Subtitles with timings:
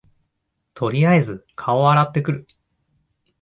[0.73, 2.47] とりあえず顔洗ってくる